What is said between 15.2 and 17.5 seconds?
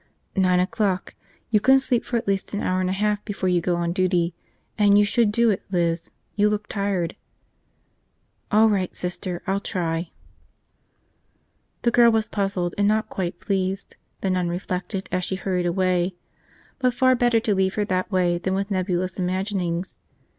she hurried away. But far better